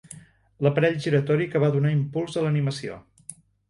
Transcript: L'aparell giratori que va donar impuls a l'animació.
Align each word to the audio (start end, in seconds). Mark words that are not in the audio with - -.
L'aparell 0.67 0.97
giratori 1.05 1.49
que 1.53 1.63
va 1.67 1.71
donar 1.79 1.95
impuls 2.01 2.37
a 2.43 2.47
l'animació. 2.49 3.03